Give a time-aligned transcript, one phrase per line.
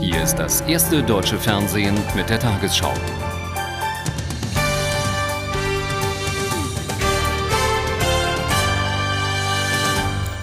[0.00, 2.92] Hier ist das erste deutsche Fernsehen mit der Tagesschau.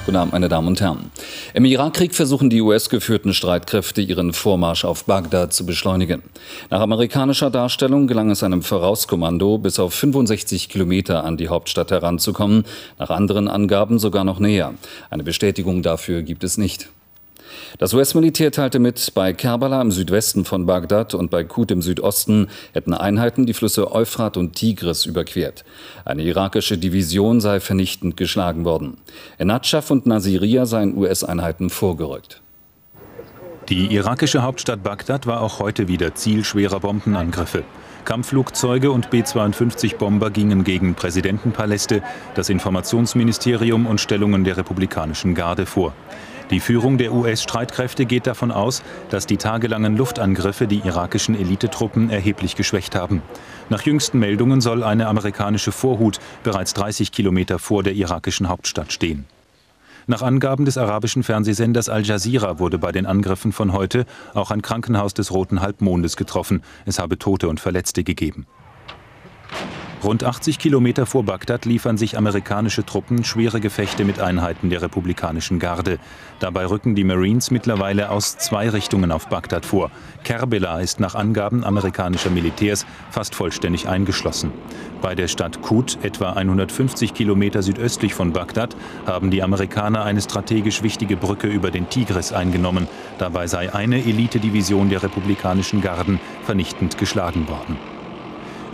[0.05, 1.11] Guten Abend, meine Damen und Herren.
[1.55, 6.21] Im Irakkrieg versuchen die US-geführten Streitkräfte, ihren Vormarsch auf Bagdad zu beschleunigen.
[6.69, 12.63] Nach amerikanischer Darstellung gelang es einem Vorauskommando, bis auf 65 Kilometer an die Hauptstadt heranzukommen,
[12.99, 14.75] nach anderen Angaben sogar noch näher.
[15.09, 16.89] Eine Bestätigung dafür gibt es nicht.
[17.77, 22.47] Das US-Militär teilte mit, bei Kerbala im Südwesten von Bagdad und bei Kut im Südosten
[22.73, 25.63] hätten Einheiten die Flüsse Euphrat und Tigris überquert.
[26.05, 28.97] Eine irakische Division sei vernichtend geschlagen worden.
[29.37, 32.41] In Nadschaf und Nasiriyah seien US-Einheiten vorgerückt.
[33.69, 37.63] Die irakische Hauptstadt Bagdad war auch heute wieder Ziel schwerer Bombenangriffe.
[38.07, 42.01] Kampfflugzeuge und B-52-Bomber gingen gegen Präsidentenpaläste,
[42.35, 45.93] das Informationsministerium und Stellungen der republikanischen Garde vor.
[46.49, 52.55] Die Führung der US-Streitkräfte geht davon aus, dass die tagelangen Luftangriffe die irakischen Elitetruppen erheblich
[52.55, 53.21] geschwächt haben.
[53.69, 59.25] Nach jüngsten Meldungen soll eine amerikanische Vorhut bereits 30 Kilometer vor der irakischen Hauptstadt stehen.
[60.09, 64.61] Nach Angaben des arabischen Fernsehsenders Al Jazeera wurde bei den Angriffen von heute auch ein
[64.61, 66.63] Krankenhaus des Roten Halbmondes getroffen.
[66.85, 68.47] Es habe Tote und Verletzte gegeben.
[70.03, 75.57] Rund 80 Kilometer vor Bagdad liefern sich amerikanische Truppen schwere Gefechte mit Einheiten der republikanischen
[75.57, 75.97] Garde.
[76.39, 79.89] Dabei rücken die Marines mittlerweile aus zwei Richtungen auf Bagdad vor.
[80.23, 84.51] Kerbela ist nach Angaben amerikanischer Militärs fast vollständig eingeschlossen.
[85.01, 88.75] Bei der Stadt Kut, etwa 150 Kilometer südöstlich von Bagdad,
[89.07, 92.87] haben die Amerikaner eine strategisch wichtige Brücke über den Tigris eingenommen.
[93.17, 97.96] Dabei sei eine Elitedivision der republikanischen Garden vernichtend geschlagen worden.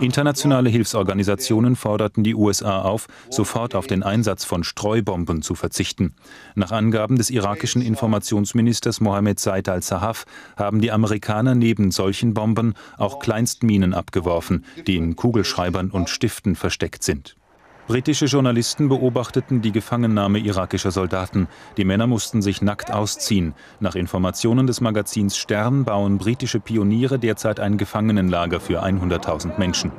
[0.00, 6.14] Internationale Hilfsorganisationen forderten die USA auf, sofort auf den Einsatz von Streubomben zu verzichten.
[6.54, 10.24] Nach Angaben des irakischen Informationsministers Mohammed Said al-Sahaf
[10.56, 17.04] haben die Amerikaner neben solchen Bomben auch Kleinstminen abgeworfen, die in Kugelschreibern und Stiften versteckt
[17.04, 17.36] sind.
[17.86, 21.48] Britische Journalisten beobachteten die Gefangennahme irakischer Soldaten.
[21.76, 23.52] Die Männer mussten sich nackt ausziehen.
[23.78, 29.92] Nach Informationen des Magazins Stern bauen britische Pioniere derzeit ein Gefangenenlager für 100.000 Menschen.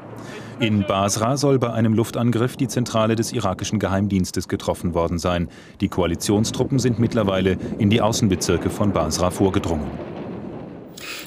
[0.60, 5.50] In Basra soll bei einem Luftangriff die Zentrale des irakischen Geheimdienstes getroffen worden sein.
[5.80, 10.15] Die Koalitionstruppen sind mittlerweile in die Außenbezirke von Basra vorgedrungen.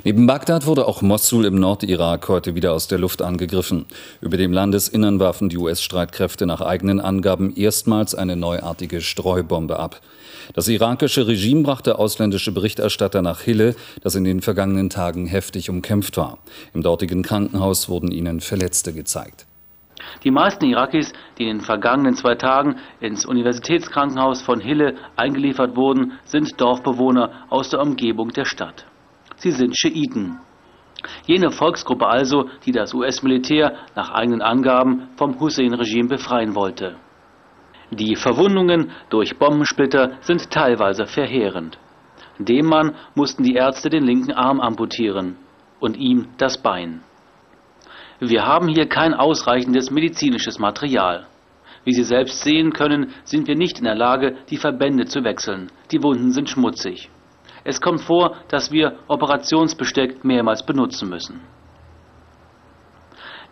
[0.05, 3.87] Neben Bagdad wurde auch Mossul im Nordirak heute wieder aus der Luft angegriffen.
[4.21, 10.01] Über dem Landesinnern warfen die US-Streitkräfte nach eigenen Angaben erstmals eine neuartige Streubombe ab.
[10.55, 16.17] Das irakische Regime brachte ausländische Berichterstatter nach Hille, das in den vergangenen Tagen heftig umkämpft
[16.17, 16.39] war.
[16.75, 19.47] Im dortigen Krankenhaus wurden ihnen Verletzte gezeigt.
[20.25, 26.13] Die meisten Irakis, die in den vergangenen zwei Tagen ins Universitätskrankenhaus von Hille eingeliefert wurden,
[26.25, 28.87] sind Dorfbewohner aus der Umgebung der Stadt
[29.39, 30.39] sie sind Schiiten.
[31.27, 36.97] Jene Volksgruppe also, die das US-Militär nach eigenen Angaben vom Hussein-Regime befreien wollte.
[37.91, 41.79] Die Verwundungen durch Bombensplitter sind teilweise verheerend.
[42.39, 45.37] Dem Mann mussten die Ärzte den linken Arm amputieren
[45.81, 47.03] und ihm das Bein.
[48.21, 51.27] Wir haben hier kein ausreichendes medizinisches Material.
[51.85, 55.71] Wie Sie selbst sehen können, sind wir nicht in der Lage, die Verbände zu wechseln.
[55.93, 57.11] Die Wunden sind schmutzig.
[57.69, 61.43] Es kommt vor, dass wir Operationsbesteck mehrmals benutzen müssen.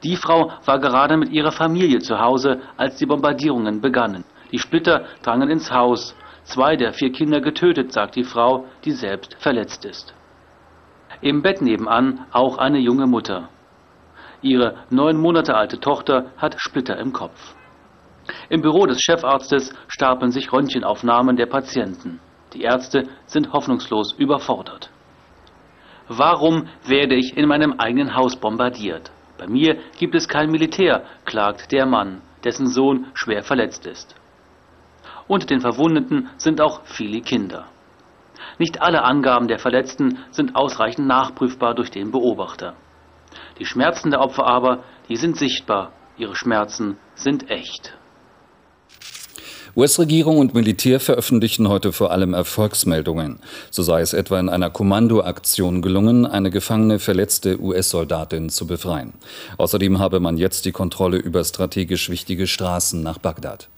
[0.04, 4.24] Die Frau war gerade mit ihrer Familie zu Hause, als die Bombardierungen begannen.
[4.52, 6.16] Die Splitter drangen ins Haus.
[6.44, 10.14] Zwei der vier Kinder getötet, sagt die Frau, die selbst verletzt ist.
[11.20, 13.50] Im Bett nebenan auch eine junge Mutter.
[14.40, 17.54] Ihre neun Monate alte Tochter hat Splitter im Kopf.
[18.48, 22.18] Im Büro des Chefarztes stapeln sich Röntgenaufnahmen der Patienten.
[22.52, 24.90] Die Ärzte sind hoffnungslos überfordert.
[26.08, 29.10] Warum werde ich in meinem eigenen Haus bombardiert?
[29.38, 34.14] Bei mir gibt es kein Militär, klagt der Mann, dessen Sohn schwer verletzt ist.
[35.28, 37.66] Unter den Verwundeten sind auch viele Kinder.
[38.58, 42.74] Nicht alle Angaben der Verletzten sind ausreichend nachprüfbar durch den Beobachter.
[43.58, 47.98] Die Schmerzen der Opfer aber, die sind sichtbar, ihre Schmerzen sind echt.
[49.76, 53.40] US-Regierung und Militär veröffentlichten heute vor allem Erfolgsmeldungen.
[53.70, 59.12] So sei es etwa in einer Kommandoaktion gelungen, eine gefangene, verletzte US-Soldatin zu befreien.
[59.58, 63.68] Außerdem habe man jetzt die Kontrolle über strategisch wichtige Straßen nach Bagdad.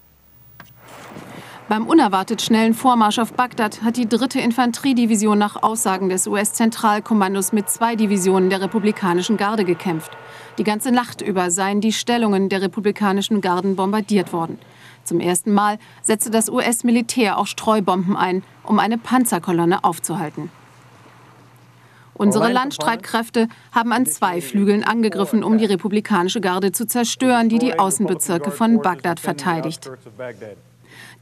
[1.68, 7.68] Beim unerwartet schnellen Vormarsch auf Bagdad hat die dritte Infanteriedivision nach Aussagen des US-Zentralkommandos mit
[7.68, 10.12] zwei Divisionen der republikanischen Garde gekämpft.
[10.58, 14.58] Die ganze Nacht über seien die Stellungen der republikanischen Garden bombardiert worden.
[15.08, 20.50] Zum ersten Mal setzte das US-Militär auch Streubomben ein, um eine Panzerkolonne aufzuhalten.
[22.12, 27.78] Unsere Landstreitkräfte haben an zwei Flügeln angegriffen, um die republikanische Garde zu zerstören, die die
[27.78, 29.90] Außenbezirke von Bagdad verteidigt.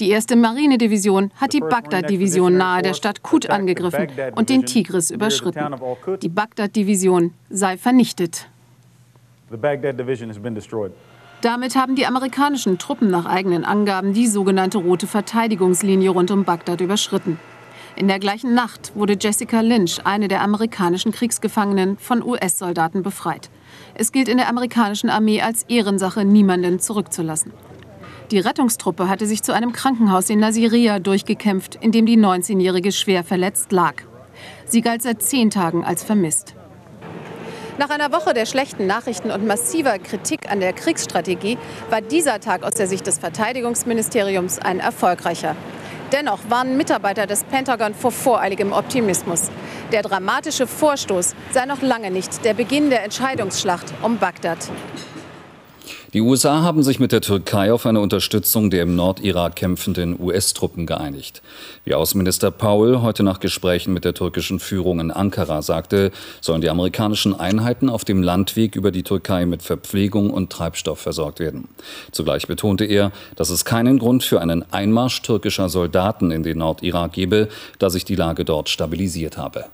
[0.00, 5.76] Die erste Marinedivision hat die Bagdad-Division nahe der Stadt Kut angegriffen und den Tigris überschritten.
[6.22, 8.48] Die Bagdad-Division sei vernichtet.
[11.46, 16.80] Damit haben die amerikanischen Truppen nach eigenen Angaben die sogenannte rote Verteidigungslinie rund um Bagdad
[16.80, 17.38] überschritten.
[17.94, 23.48] In der gleichen Nacht wurde Jessica Lynch, eine der amerikanischen Kriegsgefangenen, von US-Soldaten befreit.
[23.94, 27.52] Es gilt in der amerikanischen Armee als Ehrensache, niemanden zurückzulassen.
[28.32, 33.22] Die Rettungstruppe hatte sich zu einem Krankenhaus in Nasiria durchgekämpft, in dem die 19-Jährige schwer
[33.22, 34.02] verletzt lag.
[34.64, 36.55] Sie galt seit zehn Tagen als vermisst.
[37.78, 41.58] Nach einer Woche der schlechten Nachrichten und massiver Kritik an der Kriegsstrategie
[41.90, 45.54] war dieser Tag aus der Sicht des Verteidigungsministeriums ein erfolgreicher.
[46.10, 49.50] Dennoch warnen Mitarbeiter des Pentagon vor voreiligem Optimismus.
[49.92, 54.58] Der dramatische Vorstoß sei noch lange nicht der Beginn der Entscheidungsschlacht um Bagdad.
[56.16, 60.86] Die USA haben sich mit der Türkei auf eine Unterstützung der im Nordirak kämpfenden US-Truppen
[60.86, 61.42] geeinigt.
[61.84, 66.70] Wie Außenminister Paul heute nach Gesprächen mit der türkischen Führung in Ankara sagte, sollen die
[66.70, 71.68] amerikanischen Einheiten auf dem Landweg über die Türkei mit Verpflegung und Treibstoff versorgt werden.
[72.12, 77.12] Zugleich betonte er, dass es keinen Grund für einen Einmarsch türkischer Soldaten in den Nordirak
[77.12, 77.48] gebe,
[77.78, 79.66] da sich die Lage dort stabilisiert habe.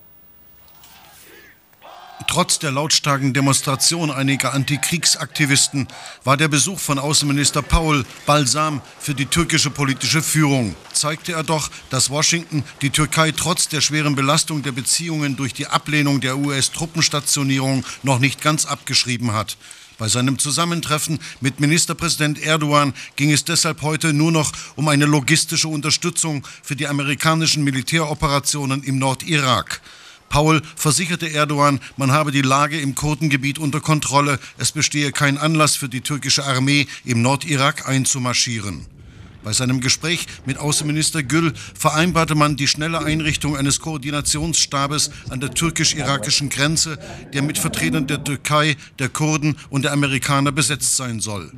[2.28, 5.88] Trotz der lautstarken Demonstration einiger Antikriegsaktivisten
[6.24, 10.74] war der Besuch von Außenminister Paul Balsam für die türkische politische Führung.
[10.92, 15.66] Zeigte er doch, dass Washington die Türkei trotz der schweren Belastung der Beziehungen durch die
[15.66, 19.56] Ablehnung der US-Truppenstationierung noch nicht ganz abgeschrieben hat.
[19.98, 25.68] Bei seinem Zusammentreffen mit Ministerpräsident Erdogan ging es deshalb heute nur noch um eine logistische
[25.68, 29.80] Unterstützung für die amerikanischen Militäroperationen im Nordirak.
[30.32, 34.38] Paul versicherte Erdogan, man habe die Lage im Kurdengebiet unter Kontrolle.
[34.56, 38.86] Es bestehe kein Anlass für die türkische Armee, im Nordirak einzumarschieren.
[39.44, 45.52] Bei seinem Gespräch mit Außenminister Gül vereinbarte man die schnelle Einrichtung eines Koordinationsstabes an der
[45.52, 46.98] türkisch-irakischen Grenze,
[47.34, 51.52] der mit Vertretern der Türkei, der Kurden und der Amerikaner besetzt sein soll.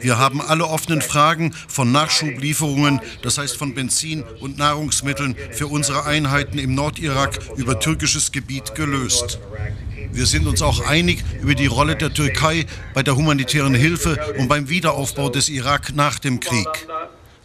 [0.00, 6.04] Wir haben alle offenen Fragen von Nachschublieferungen, das heißt von Benzin und Nahrungsmitteln für unsere
[6.04, 9.38] Einheiten im Nordirak über türkisches Gebiet gelöst.
[10.12, 14.48] Wir sind uns auch einig über die Rolle der Türkei bei der humanitären Hilfe und
[14.48, 16.68] beim Wiederaufbau des Irak nach dem Krieg.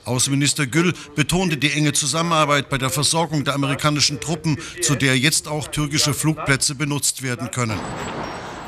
[0.05, 5.47] Außenminister Gül betonte die enge Zusammenarbeit bei der Versorgung der amerikanischen Truppen, zu der jetzt
[5.47, 7.79] auch türkische Flugplätze benutzt werden können.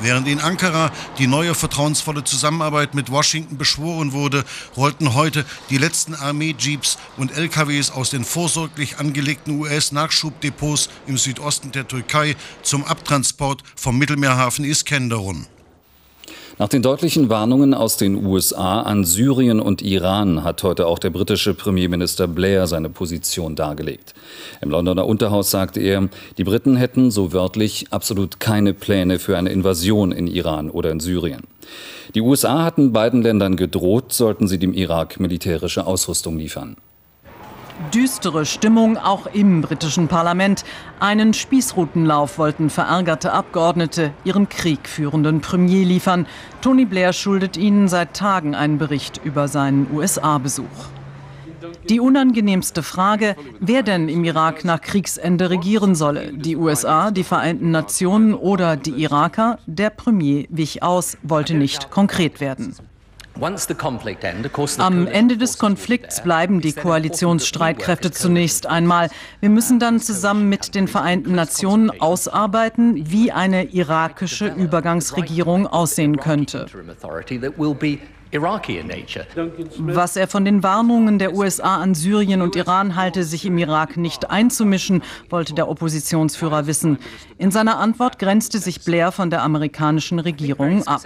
[0.01, 4.43] Während in Ankara die neue vertrauensvolle Zusammenarbeit mit Washington beschworen wurde,
[4.75, 11.87] rollten heute die letzten Armee-Jeeps und LKWs aus den vorsorglich angelegten US-Nachschubdepots im Südosten der
[11.87, 15.45] Türkei zum Abtransport vom Mittelmeerhafen Iskenderun.
[16.61, 21.09] Nach den deutlichen Warnungen aus den USA an Syrien und Iran hat heute auch der
[21.09, 24.13] britische Premierminister Blair seine Position dargelegt.
[24.61, 29.49] Im Londoner Unterhaus sagte er, die Briten hätten, so wörtlich, absolut keine Pläne für eine
[29.49, 31.41] Invasion in Iran oder in Syrien.
[32.13, 36.75] Die USA hatten beiden Ländern gedroht, sollten sie dem Irak militärische Ausrüstung liefern.
[37.93, 40.63] Düstere Stimmung auch im britischen Parlament.
[40.99, 46.27] Einen Spießrutenlauf wollten verärgerte Abgeordnete ihren kriegführenden Premier liefern.
[46.61, 50.65] Tony Blair schuldet ihnen seit Tagen einen Bericht über seinen USA-Besuch.
[51.89, 56.31] Die unangenehmste Frage, wer denn im Irak nach Kriegsende regieren solle.
[56.33, 59.59] Die USA, die Vereinten Nationen oder die Iraker?
[59.65, 62.75] Der Premier wich aus, wollte nicht konkret werden.
[64.77, 69.09] Am Ende des Konflikts bleiben die Koalitionsstreitkräfte zunächst einmal.
[69.39, 76.67] Wir müssen dann zusammen mit den Vereinten Nationen ausarbeiten, wie eine irakische Übergangsregierung aussehen könnte.
[79.77, 83.97] Was er von den Warnungen der USA an Syrien und Iran halte, sich im Irak
[83.97, 86.97] nicht einzumischen, wollte der Oppositionsführer wissen.
[87.37, 91.01] In seiner Antwort grenzte sich Blair von der amerikanischen Regierung ab.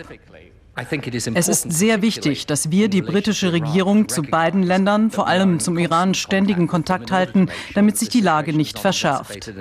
[1.35, 5.77] Es ist sehr wichtig, dass wir die britische Regierung zu beiden Ländern, vor allem zum
[5.77, 9.53] Iran, ständigen Kontakt halten, damit sich die Lage nicht verschärft.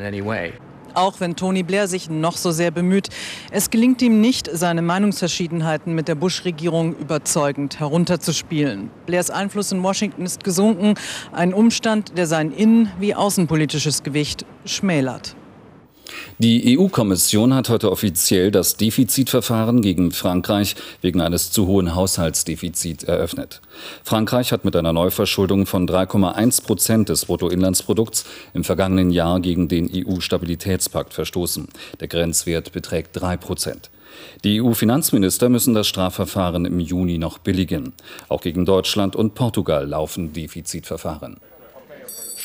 [0.95, 3.09] Auch wenn Tony Blair sich noch so sehr bemüht,
[3.51, 8.91] es gelingt ihm nicht, seine Meinungsverschiedenheiten mit der Bush-Regierung überzeugend herunterzuspielen.
[9.07, 10.95] Blairs Einfluss in Washington ist gesunken,
[11.33, 15.35] ein Umstand, der sein innen- wie außenpolitisches Gewicht schmälert.
[16.39, 23.61] Die EU-Kommission hat heute offiziell das Defizitverfahren gegen Frankreich wegen eines zu hohen Haushaltsdefizits eröffnet.
[24.03, 29.91] Frankreich hat mit einer Neuverschuldung von 3,1 Prozent des Bruttoinlandsprodukts im vergangenen Jahr gegen den
[29.93, 31.69] EU-Stabilitätspakt verstoßen.
[32.01, 33.91] Der Grenzwert beträgt 3 Prozent.
[34.45, 37.93] Die EU-Finanzminister müssen das Strafverfahren im Juni noch billigen.
[38.29, 41.39] Auch gegen Deutschland und Portugal laufen Defizitverfahren.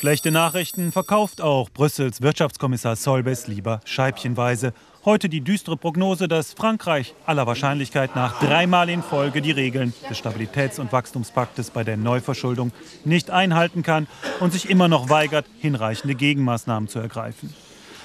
[0.00, 4.72] Schlechte Nachrichten verkauft auch Brüssels Wirtschaftskommissar Solbes lieber scheibchenweise.
[5.04, 10.16] Heute die düstere Prognose, dass Frankreich aller Wahrscheinlichkeit nach dreimal in Folge die Regeln des
[10.16, 12.72] Stabilitäts- und Wachstumspaktes bei der Neuverschuldung
[13.04, 14.06] nicht einhalten kann
[14.40, 17.54] und sich immer noch weigert, hinreichende Gegenmaßnahmen zu ergreifen.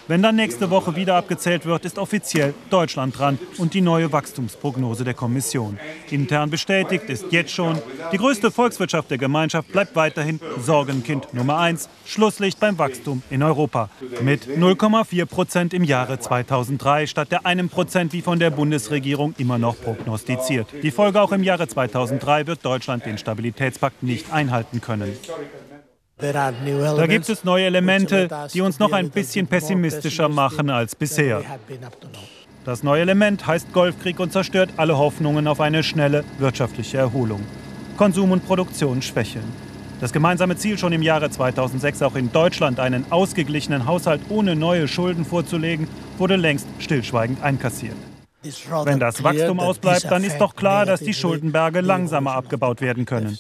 [0.08, 5.04] Wenn dann nächste Woche wieder abgezählt wird, ist offiziell Deutschland dran und die neue Wachstumsprognose
[5.04, 5.80] der Kommission.
[6.12, 7.82] Intern bestätigt ist jetzt schon,
[8.12, 13.90] die größte Volkswirtschaft der Gemeinschaft bleibt weiterhin Sorgenkind Nummer eins, Schlusslicht beim Wachstum in Europa.
[14.22, 19.58] Mit 0,4 Prozent im Jahre 2003 statt der einem Prozent wie von der Bundesregierung immer
[19.58, 20.68] noch prognostiziert.
[20.84, 25.18] Die Folge auch im Jahre 2003 wird Deutschland den Stabilitätspakt nicht einhalten können.
[26.18, 31.44] Da gibt es neue Elemente, die uns noch ein bisschen pessimistischer machen als bisher.
[32.64, 37.42] Das neue Element heißt Golfkrieg und zerstört alle Hoffnungen auf eine schnelle wirtschaftliche Erholung.
[37.98, 39.46] Konsum und Produktion schwächeln.
[40.02, 44.88] Das gemeinsame Ziel, schon im Jahre 2006 auch in Deutschland einen ausgeglichenen Haushalt ohne neue
[44.88, 47.96] Schulden vorzulegen, wurde längst stillschweigend einkassiert.
[48.84, 53.38] Wenn das Wachstum ausbleibt, dann ist doch klar, dass die Schuldenberge langsamer abgebaut werden können.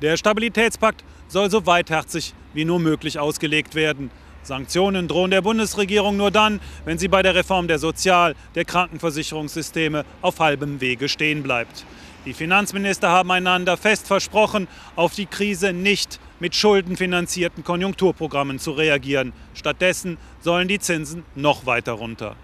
[0.00, 4.10] Der Stabilitätspakt soll so weitherzig wie nur möglich ausgelegt werden.
[4.44, 10.04] Sanktionen drohen der Bundesregierung nur dann, wenn sie bei der Reform der Sozial-, der Krankenversicherungssysteme
[10.22, 11.84] auf halbem Wege stehen bleibt.
[12.24, 19.32] Die Finanzminister haben einander fest versprochen, auf die Krise nicht mit schuldenfinanzierten Konjunkturprogrammen zu reagieren.
[19.54, 22.36] Stattdessen sollen die Zinsen noch weiter runter.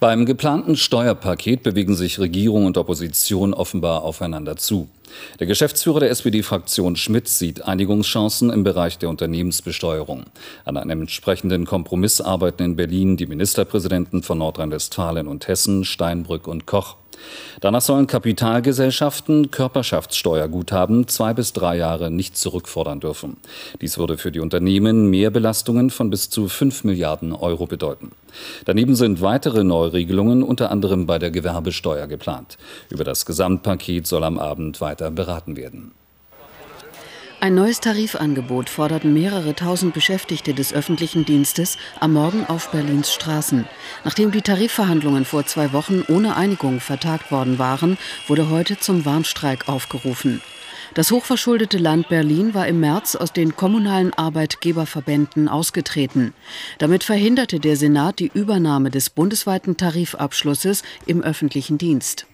[0.00, 4.88] Beim geplanten Steuerpaket bewegen sich Regierung und Opposition offenbar aufeinander zu.
[5.40, 10.24] Der Geschäftsführer der SPD-Fraktion Schmidt sieht Einigungschancen im Bereich der Unternehmensbesteuerung.
[10.64, 16.66] An einem entsprechenden Kompromiss arbeiten in Berlin die Ministerpräsidenten von Nordrhein-Westfalen und Hessen, Steinbrück und
[16.66, 16.96] Koch.
[17.60, 23.36] Danach sollen Kapitalgesellschaften Körperschaftssteuerguthaben zwei bis drei Jahre nicht zurückfordern dürfen.
[23.80, 28.12] Dies würde für die Unternehmen mehr Belastungen von bis zu fünf Milliarden Euro bedeuten.
[28.64, 32.58] Daneben sind weitere Neuregelungen unter anderem bei der Gewerbesteuer geplant.
[32.90, 35.92] Über das Gesamtpaket soll am Abend weiter beraten werden.
[37.42, 43.66] Ein neues Tarifangebot forderten mehrere tausend Beschäftigte des öffentlichen Dienstes am Morgen auf Berlins Straßen.
[44.04, 49.68] Nachdem die Tarifverhandlungen vor zwei Wochen ohne Einigung vertagt worden waren, wurde heute zum Warnstreik
[49.68, 50.40] aufgerufen.
[50.94, 56.34] Das hochverschuldete Land Berlin war im März aus den kommunalen Arbeitgeberverbänden ausgetreten.
[56.78, 62.28] Damit verhinderte der Senat die Übernahme des bundesweiten Tarifabschlusses im öffentlichen Dienst.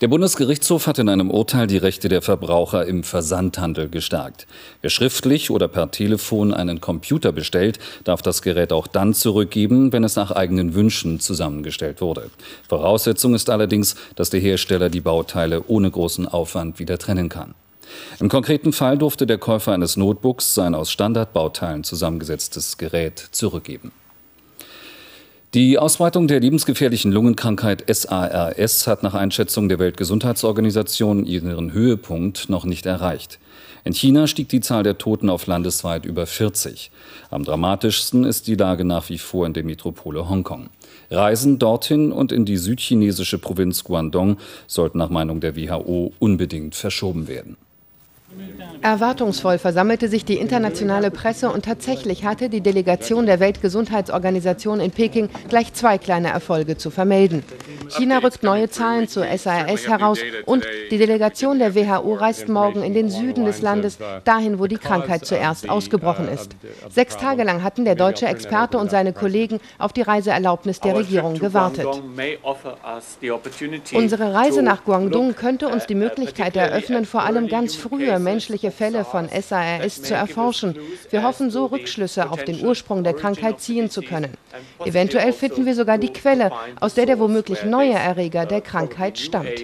[0.00, 4.46] Der Bundesgerichtshof hat in einem Urteil die Rechte der Verbraucher im Versandhandel gestärkt.
[4.80, 10.04] Wer schriftlich oder per Telefon einen Computer bestellt, darf das Gerät auch dann zurückgeben, wenn
[10.04, 12.30] es nach eigenen Wünschen zusammengestellt wurde.
[12.68, 17.54] Voraussetzung ist allerdings, dass der Hersteller die Bauteile ohne großen Aufwand wieder trennen kann.
[18.20, 23.92] Im konkreten Fall durfte der Käufer eines Notebooks sein aus Standardbauteilen zusammengesetztes Gerät zurückgeben.
[25.54, 32.84] Die Ausbreitung der lebensgefährlichen Lungenkrankheit SARS hat nach Einschätzung der Weltgesundheitsorganisation ihren Höhepunkt noch nicht
[32.84, 33.38] erreicht.
[33.82, 36.90] In China stieg die Zahl der Toten auf landesweit über 40.
[37.30, 40.68] Am dramatischsten ist die Lage nach wie vor in der Metropole Hongkong.
[41.10, 44.36] Reisen dorthin und in die südchinesische Provinz Guangdong
[44.66, 47.56] sollten nach Meinung der WHO unbedingt verschoben werden.
[48.82, 55.28] Erwartungsvoll versammelte sich die internationale Presse und tatsächlich hatte die Delegation der Weltgesundheitsorganisation in Peking
[55.48, 57.42] gleich zwei kleine Erfolge zu vermelden.
[57.88, 62.94] China rückt neue Zahlen zur SARS heraus und die Delegation der WHO reist morgen in
[62.94, 66.52] den Süden des Landes, dahin, wo die Krankheit zuerst ausgebrochen ist.
[66.88, 71.38] Sechs Tage lang hatten der deutsche Experte und seine Kollegen auf die Reiseerlaubnis der Regierung
[71.38, 71.86] gewartet.
[73.92, 79.04] Unsere Reise nach Guangdong könnte uns die Möglichkeit eröffnen, vor allem ganz frühe menschliche Fälle
[79.04, 80.76] von SARS zu erforschen.
[81.10, 84.32] Wir hoffen so Rückschlüsse auf den Ursprung der Krankheit ziehen zu können.
[84.84, 89.58] Eventuell finden wir sogar die Quelle, aus der der womöglich neue Erreger der Krankheit stammt.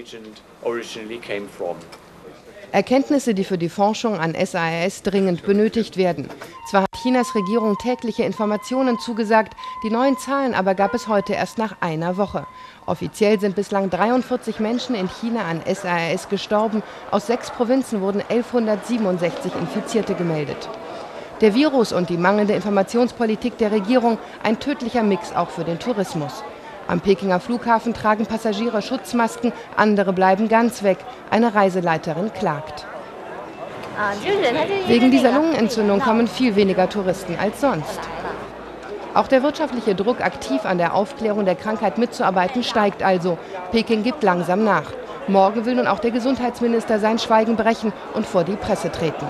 [2.74, 6.28] Erkenntnisse, die für die Forschung an SARS dringend benötigt werden.
[6.68, 9.54] Zwar hat Chinas Regierung tägliche Informationen zugesagt,
[9.84, 12.48] die neuen Zahlen aber gab es heute erst nach einer Woche.
[12.84, 16.82] Offiziell sind bislang 43 Menschen in China an SARS gestorben.
[17.12, 20.68] Aus sechs Provinzen wurden 1167 Infizierte gemeldet.
[21.42, 26.42] Der Virus und die mangelnde Informationspolitik der Regierung ein tödlicher Mix auch für den Tourismus.
[26.86, 30.98] Am Pekinger Flughafen tragen Passagiere Schutzmasken, andere bleiben ganz weg.
[31.30, 32.86] Eine Reiseleiterin klagt.
[34.86, 38.00] Wegen dieser Lungenentzündung kommen viel weniger Touristen als sonst.
[39.14, 43.38] Auch der wirtschaftliche Druck, aktiv an der Aufklärung der Krankheit mitzuarbeiten, steigt also.
[43.70, 44.92] Peking gibt langsam nach.
[45.28, 49.26] Morgen will nun auch der Gesundheitsminister sein Schweigen brechen und vor die Presse treten.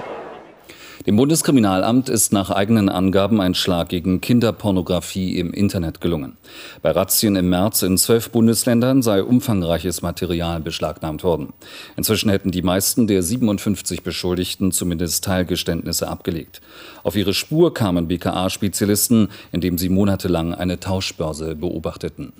[1.07, 6.39] Dem Bundeskriminalamt ist nach eigenen Angaben ein Schlag gegen Kinderpornografie im Internet gelungen.
[6.81, 11.53] Bei Razzien im März in zwölf Bundesländern sei umfangreiches Material beschlagnahmt worden.
[11.99, 16.63] Inzwischen hätten die meisten der 57 Beschuldigten zumindest Teilgeständnisse abgelegt.
[17.03, 22.33] Auf ihre Spur kamen BKA-Spezialisten, indem sie monatelang eine Tauschbörse beobachteten.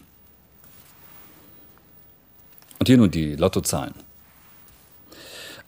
[2.79, 3.93] Und hier nun die Lottozahlen.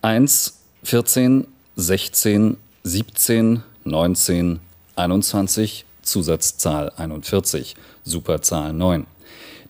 [0.00, 4.60] 1, 14, 16, 17, 19,
[4.94, 7.74] 21, Zusatzzahl 41,
[8.04, 9.08] Superzahl 9.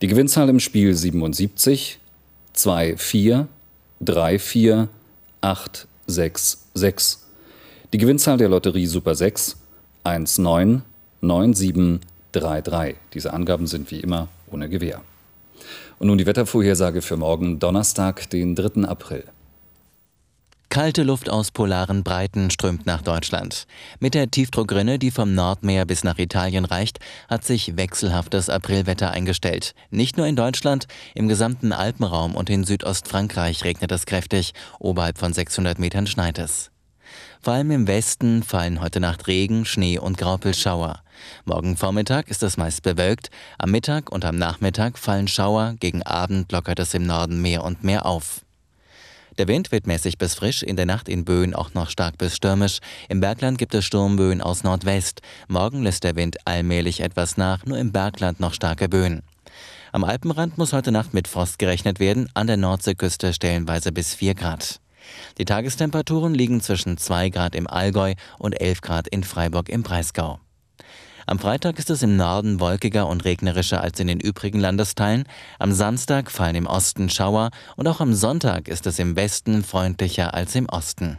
[0.02, 1.99] Die Gewinnzahl im Spiel 77,
[2.52, 3.49] 2, 4,
[4.02, 4.88] 3, 4,
[5.40, 7.26] 8, 6, 6.
[7.94, 9.56] Die Gewinnzahl der Lotterie Super 6,
[10.04, 10.82] 1, 9,
[11.23, 12.00] 9, 7,
[12.32, 12.96] 3, 3.
[13.14, 15.00] Diese Angaben sind wie immer ohne Gewähr.
[15.99, 18.87] Und nun die Wettervorhersage für morgen, Donnerstag, den 3.
[18.87, 19.25] April.
[20.76, 23.66] Kalte Luft aus polaren Breiten strömt nach Deutschland.
[23.99, 26.99] Mit der Tiefdruckrinne, die vom Nordmeer bis nach Italien reicht,
[27.30, 29.75] hat sich wechselhaftes Aprilwetter eingestellt.
[29.88, 35.33] Nicht nur in Deutschland, im gesamten Alpenraum und in Südostfrankreich regnet es kräftig, oberhalb von
[35.33, 36.71] 600 Metern schneit es.
[37.40, 41.00] Vor allem im Westen fallen heute Nacht Regen, Schnee und Graupelschauer.
[41.47, 46.52] Morgen Vormittag ist es meist bewölkt, am Mittag und am Nachmittag fallen Schauer, gegen Abend
[46.52, 48.42] lockert es im Norden mehr und mehr auf.
[49.38, 52.37] Der Wind wird mäßig bis frisch, in der Nacht in Böen auch noch stark bis
[52.37, 52.78] stürmisch.
[53.11, 55.21] Im Bergland gibt es Sturmböen aus Nordwest.
[55.47, 59.23] Morgen lässt der Wind allmählich etwas nach, nur im Bergland noch starke Böen.
[59.93, 64.35] Am Alpenrand muss heute Nacht mit Frost gerechnet werden, an der Nordseeküste stellenweise bis 4
[64.35, 64.81] Grad.
[65.38, 70.40] Die Tagestemperaturen liegen zwischen 2 Grad im Allgäu und 11 Grad in Freiburg im Breisgau.
[71.28, 75.25] Am Freitag ist es im Norden wolkiger und regnerischer als in den übrigen Landesteilen.
[75.59, 80.35] Am Samstag fallen im Osten Schauer und auch am Sonntag ist es im Westen freundlicher
[80.35, 81.18] als im Osten.